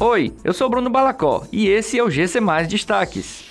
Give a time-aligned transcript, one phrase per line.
[0.00, 3.46] Oi, eu sou Bruno Balacó e esse é o GC Mais Destaques.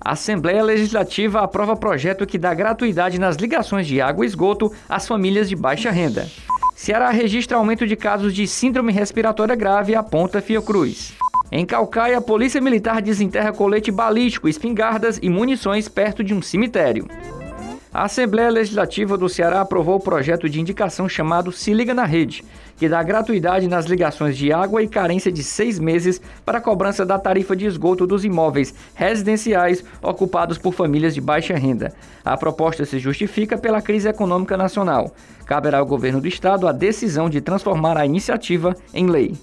[0.00, 5.06] A Assembleia Legislativa aprova projeto que dá gratuidade nas ligações de água e esgoto às
[5.06, 6.26] famílias de baixa renda.
[6.74, 11.12] Ceará registra aumento de casos de síndrome respiratória grave, aponta Fiocruz.
[11.50, 17.06] Em Calcaia, a Polícia Militar desenterra colete balístico, espingardas e munições perto de um cemitério.
[17.94, 22.42] A Assembleia Legislativa do Ceará aprovou o projeto de indicação chamado Se Liga na Rede,
[22.78, 27.04] que dá gratuidade nas ligações de água e carência de seis meses para a cobrança
[27.04, 31.92] da tarifa de esgoto dos imóveis residenciais ocupados por famílias de baixa renda.
[32.24, 35.14] A proposta se justifica pela crise econômica nacional.
[35.44, 39.36] Caberá ao governo do estado a decisão de transformar a iniciativa em lei.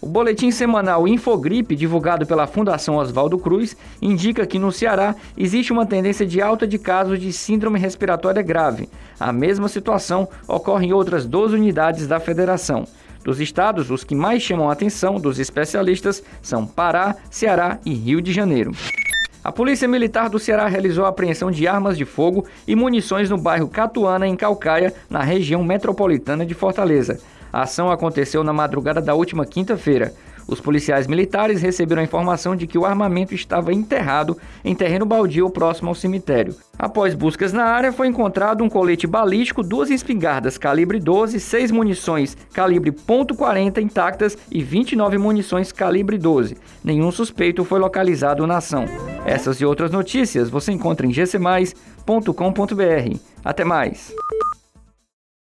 [0.00, 5.84] O boletim semanal Infogripe, divulgado pela Fundação Oswaldo Cruz, indica que no Ceará existe uma
[5.84, 8.88] tendência de alta de casos de síndrome respiratória grave.
[9.18, 12.86] A mesma situação ocorre em outras 12 unidades da federação.
[13.24, 18.22] Dos estados, os que mais chamam a atenção dos especialistas são Pará, Ceará e Rio
[18.22, 18.70] de Janeiro.
[19.42, 23.38] A Polícia Militar do Ceará realizou a apreensão de armas de fogo e munições no
[23.38, 27.18] bairro Catuana, em Calcaia, na região metropolitana de Fortaleza.
[27.52, 30.14] A ação aconteceu na madrugada da última quinta-feira.
[30.48, 35.50] Os policiais militares receberam a informação de que o armamento estava enterrado em terreno baldio
[35.50, 36.56] próximo ao cemitério.
[36.78, 42.34] Após buscas na área, foi encontrado um colete balístico, duas espingardas calibre 12, seis munições
[42.54, 46.56] calibre .40 intactas e 29 munições calibre 12.
[46.82, 48.86] Nenhum suspeito foi localizado na ação.
[49.26, 53.18] Essas e outras notícias você encontra em gcmais.com.br.
[53.44, 54.14] Até mais!